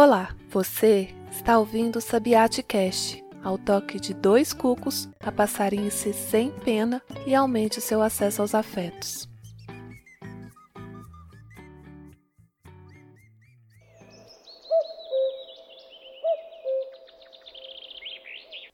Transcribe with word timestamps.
Olá, 0.00 0.28
você 0.48 1.08
está 1.28 1.58
ouvindo 1.58 1.96
o 1.96 2.00
Sabiate 2.00 2.62
Cast. 2.62 3.20
Ao 3.42 3.58
toque 3.58 3.98
de 3.98 4.14
dois 4.14 4.52
cucos, 4.52 5.08
a 5.18 5.32
passarinhe-se 5.32 6.12
sem 6.12 6.52
pena 6.52 7.02
e 7.26 7.34
aumente 7.34 7.80
o 7.80 7.82
seu 7.82 8.00
acesso 8.00 8.40
aos 8.40 8.54
afetos. 8.54 9.28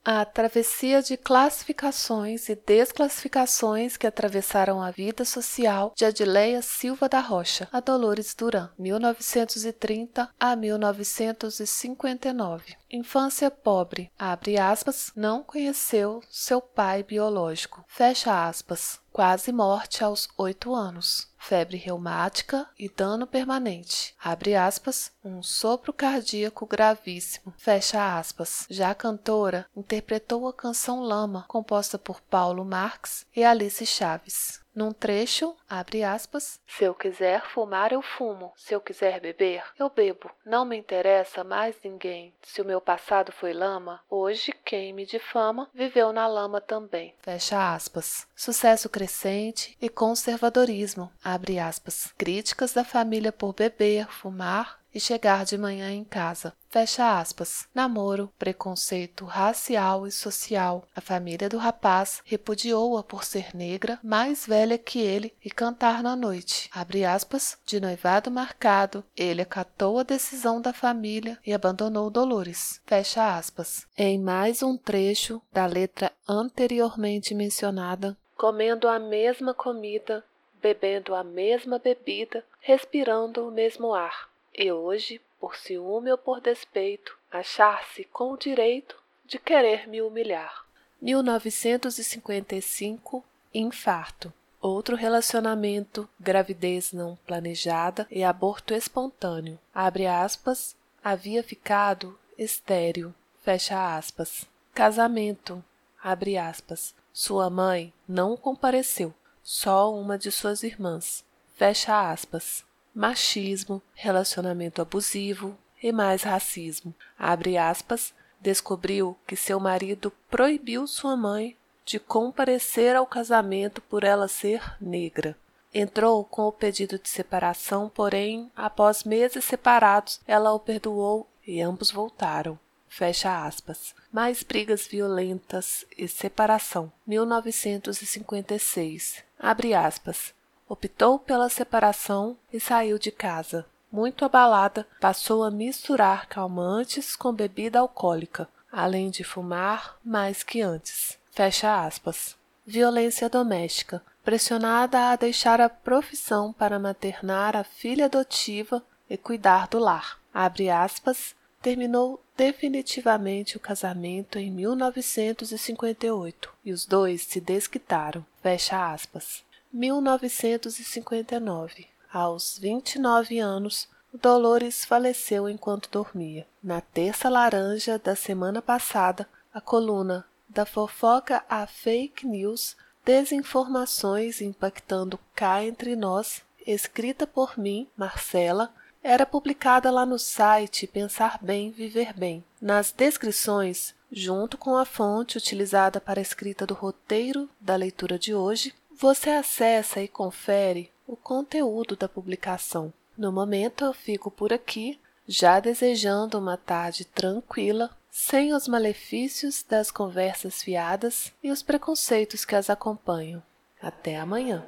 A 0.07 0.23
travessia 0.23 1.01
de 1.01 1.17
classificações 1.17 2.47
e 2.47 2.55
desclassificações 2.55 3.97
que 3.97 4.05
atravessaram 4.05 4.79
a 4.79 4.91
vida 4.91 5.25
social 5.25 5.91
de 5.95 6.05
Adileia 6.05 6.61
Silva 6.61 7.09
da 7.09 7.19
Rocha 7.19 7.67
a 7.71 7.79
Dolores 7.79 8.35
Duran, 8.35 8.69
1930 8.77 10.29
a 10.39 10.55
1959. 10.55 12.75
Infância 12.91 13.49
pobre, 13.49 14.11
abre 14.19 14.59
aspas, 14.59 15.11
não 15.15 15.41
conheceu 15.41 16.21
seu 16.29 16.61
pai 16.61 17.01
biológico, 17.01 17.83
fecha 17.87 18.47
aspas, 18.47 18.99
quase 19.11 19.51
morte 19.51 20.03
aos 20.03 20.29
oito 20.37 20.75
anos 20.75 21.33
febre 21.45 21.77
reumática 21.77 22.67
e 22.77 22.89
dano 22.89 23.27
permanente. 23.27 24.15
Abre 24.19 24.55
aspas, 24.55 25.11
um 25.23 25.43
sopro 25.43 25.93
cardíaco 25.93 26.65
gravíssimo. 26.65 27.53
Fecha 27.55 28.17
aspas. 28.17 28.65
Já 28.67 28.89
a 28.89 28.95
cantora 28.95 29.67
interpretou 29.75 30.47
a 30.47 30.53
canção 30.53 31.01
Lama, 31.01 31.45
composta 31.47 31.99
por 31.99 32.19
Paulo 32.19 32.65
Marx 32.65 33.27
e 33.35 33.43
Alice 33.43 33.85
Chaves. 33.85 34.64
Num 34.75 34.91
trecho, 34.91 35.55
abre 35.69 36.03
aspas, 36.03 36.59
se 36.67 36.83
eu 36.83 36.93
quiser 36.93 37.45
fumar, 37.45 37.93
eu 37.93 38.01
fumo. 38.01 38.51
Se 38.57 38.73
eu 38.73 38.81
quiser 38.81 39.21
beber, 39.21 39.63
eu 39.79 39.89
bebo. 39.89 40.29
Não 40.45 40.65
me 40.65 40.75
interessa 40.75 41.43
mais 41.43 41.75
ninguém. 41.81 42.33
Se 42.41 42.61
o 42.61 42.65
meu 42.65 42.81
passado 42.81 43.31
foi 43.31 43.53
lama, 43.53 44.01
hoje 44.09 44.51
quem 44.65 44.91
me 44.91 45.05
difama 45.05 45.69
viveu 45.73 46.11
na 46.11 46.27
lama 46.27 46.59
também. 46.59 47.15
Fecha 47.21 47.73
aspas. 47.73 48.27
Sucesso 48.35 48.89
crescente 48.89 49.77
e 49.81 49.87
conservadorismo. 49.87 51.09
Abre 51.23 51.57
aspas. 51.57 52.13
Críticas 52.17 52.73
da 52.73 52.83
família 52.83 53.31
por 53.31 53.53
beber, 53.53 54.07
fumar 54.07 54.84
e 54.95 54.99
chegar 54.99 55.43
de 55.43 55.57
manhã 55.57 55.91
em 55.91 56.05
casa. 56.05 56.53
Fecha 56.69 57.19
aspas. 57.19 57.67
Namoro, 57.75 58.31
preconceito 58.39 59.25
racial 59.25 60.07
e 60.07 60.11
social. 60.11 60.87
A 60.95 61.01
família 61.01 61.49
do 61.49 61.57
rapaz 61.57 62.21
repudiou-a 62.23 63.03
por 63.03 63.25
ser 63.25 63.53
negra, 63.53 63.99
mais 64.01 64.47
velha 64.47 64.77
que 64.77 64.99
ele 64.99 65.33
e 65.43 65.51
cantar 65.51 66.01
na 66.01 66.15
noite. 66.15 66.69
Abre 66.73 67.03
aspas. 67.03 67.57
De 67.65 67.77
noivado 67.77 68.31
marcado, 68.31 69.03
ele 69.17 69.41
acatou 69.41 69.99
a 69.99 70.03
decisão 70.03 70.61
da 70.61 70.71
família 70.71 71.37
e 71.45 71.53
abandonou 71.53 72.09
Dolores. 72.09 72.81
Fecha 72.85 73.35
aspas. 73.35 73.85
Em 73.97 74.17
mais 74.17 74.63
um 74.63 74.77
trecho 74.77 75.41
da 75.51 75.65
letra 75.65 76.09
anteriormente 76.27 77.35
mencionada, 77.35 78.15
comendo 78.37 78.87
a 78.87 78.97
mesma 78.97 79.53
comida, 79.53 80.23
bebendo 80.61 81.13
a 81.13 81.23
mesma 81.23 81.79
bebida, 81.79 82.45
respirando 82.61 83.45
o 83.45 83.51
mesmo 83.51 83.93
ar 83.93 84.33
e 84.57 84.71
hoje, 84.71 85.19
por 85.39 85.57
ciúme 85.57 86.11
ou 86.11 86.17
por 86.17 86.39
despeito, 86.39 87.17
achar-se 87.31 88.03
com 88.05 88.31
o 88.31 88.37
direito 88.37 88.95
de 89.25 89.37
querer 89.37 89.87
me 89.87 90.01
humilhar. 90.01 90.65
1955 91.01 93.23
Infarto. 93.53 94.33
Outro 94.61 94.95
relacionamento, 94.95 96.09
gravidez 96.19 96.91
não 96.91 97.15
planejada 97.25 98.07
e 98.09 98.23
aborto 98.23 98.73
espontâneo. 98.73 99.59
Abre 99.73 100.07
aspas, 100.07 100.75
havia 101.03 101.43
ficado 101.43 102.17
estéril. 102.37 103.13
Fecha 103.41 103.95
aspas. 103.95 104.45
Casamento. 104.73 105.63
Abre 106.03 106.37
aspas. 106.37 106.93
Sua 107.13 107.49
mãe 107.49 107.93
não 108.07 108.35
compareceu, 108.35 109.13
só 109.41 109.93
uma 109.93 110.17
de 110.17 110.31
suas 110.31 110.63
irmãs. 110.63 111.23
Fecha 111.55 112.11
aspas 112.11 112.65
machismo, 112.95 113.83
relacionamento 113.93 114.81
abusivo 114.81 115.55
e 115.83 115.91
mais 115.91 116.23
racismo. 116.23 116.95
Abre 117.19 117.57
aspas, 117.57 118.13
descobriu 118.39 119.17
que 119.27 119.35
seu 119.35 119.59
marido 119.59 120.13
proibiu 120.29 120.87
sua 120.87 121.17
mãe 121.17 121.57
de 121.83 121.99
comparecer 121.99 122.95
ao 122.95 123.05
casamento 123.05 123.81
por 123.81 124.05
ela 124.05 124.29
ser 124.29 124.77
negra. 124.79 125.37
Entrou 125.73 126.23
com 126.23 126.43
o 126.43 126.53
pedido 126.53 126.97
de 126.97 127.09
separação, 127.09 127.89
porém, 127.89 128.49
após 128.55 129.03
meses 129.03 129.43
separados, 129.43 130.21
ela 130.25 130.53
o 130.53 130.59
perdoou 130.59 131.27
e 131.45 131.61
ambos 131.61 131.91
voltaram. 131.91 132.57
Fecha 132.87 133.45
aspas. 133.45 133.93
Mais 134.09 134.41
brigas 134.41 134.87
violentas 134.87 135.85
e 135.97 136.07
separação. 136.07 136.89
1956. 137.05 139.21
Abre 139.37 139.73
aspas 139.73 140.33
optou 140.67 141.19
pela 141.19 141.49
separação 141.49 142.37
e 142.51 142.59
saiu 142.59 142.97
de 142.97 143.11
casa. 143.11 143.65
Muito 143.91 144.25
abalada, 144.25 144.87
passou 144.99 145.43
a 145.43 145.51
misturar 145.51 146.27
calmantes 146.27 147.15
com 147.15 147.31
bebida 147.31 147.79
alcoólica, 147.79 148.49
além 148.71 149.09
de 149.09 149.23
fumar 149.23 149.97
mais 150.03 150.43
que 150.43 150.61
antes. 150.61 151.17
Fecha 151.31 151.85
aspas. 151.85 152.35
Violência 152.65 153.29
doméstica. 153.29 154.03
Pressionada 154.23 155.11
a 155.11 155.15
deixar 155.15 155.61
a 155.61 155.69
profissão 155.69 156.51
para 156.51 156.79
maternar 156.79 157.55
a 157.55 157.63
filha 157.63 158.05
adotiva 158.05 158.83
e 159.09 159.15
cuidar 159.15 159.67
do 159.67 159.79
lar. 159.79 160.19
Abre 160.33 160.69
aspas. 160.69 161.35
Terminou 161.61 162.21
definitivamente 162.35 163.55
o 163.55 163.59
casamento 163.59 164.37
em 164.37 164.51
1958 164.51 166.53
e 166.65 166.73
os 166.73 166.85
dois 166.85 167.21
se 167.21 167.39
desquitaram. 167.39 168.25
Fecha 168.41 168.91
aspas. 168.91 169.45
1959. 169.75 171.87
Aos 172.11 172.57
29 172.57 173.37
anos, 173.39 173.87
Dolores 174.13 174.85
faleceu 174.85 175.49
enquanto 175.49 175.91
dormia. 175.91 176.47
Na 176.63 176.79
terça 176.79 177.27
laranja 177.27 177.99
da 177.99 178.15
semana 178.15 178.61
passada, 178.61 179.27
a 179.53 179.59
coluna 179.59 180.25
Da 180.47 180.65
fofoca 180.65 181.43
a 181.49 181.67
fake 181.67 182.25
news, 182.25 182.77
desinformações 183.03 184.39
impactando 184.39 185.19
cá 185.35 185.61
entre 185.61 185.97
nós, 185.97 186.41
escrita 186.65 187.27
por 187.27 187.59
mim, 187.59 187.89
Marcela, 187.97 188.73
era 189.03 189.25
publicada 189.25 189.91
lá 189.91 190.05
no 190.05 190.17
site 190.17 190.87
Pensar 190.87 191.37
Bem, 191.41 191.71
Viver 191.71 192.13
Bem. 192.13 192.45
Nas 192.61 192.93
descrições, 192.93 193.93
junto 194.09 194.57
com 194.57 194.77
a 194.77 194.85
fonte 194.85 195.37
utilizada 195.37 195.99
para 195.99 196.21
a 196.21 196.23
escrita 196.23 196.65
do 196.65 196.73
roteiro 196.73 197.49
da 197.59 197.75
leitura 197.75 198.17
de 198.17 198.33
hoje, 198.33 198.73
você 199.05 199.29
acessa 199.29 200.01
e 200.01 200.07
confere 200.07 200.91
o 201.05 201.15
conteúdo 201.15 201.95
da 201.95 202.09
publicação. 202.09 202.91
No 203.15 203.31
momento 203.31 203.85
eu 203.85 203.93
fico 203.93 204.31
por 204.31 204.51
aqui, 204.51 204.99
já 205.27 205.59
desejando 205.59 206.39
uma 206.39 206.57
tarde 206.57 207.05
tranquila, 207.05 207.95
sem 208.09 208.51
os 208.51 208.67
malefícios 208.67 209.61
das 209.61 209.91
conversas 209.91 210.63
fiadas 210.63 211.31
e 211.43 211.51
os 211.51 211.61
preconceitos 211.61 212.43
que 212.43 212.55
as 212.55 212.67
acompanham. 212.67 213.43
Até 213.79 214.17
amanhã! 214.17 214.65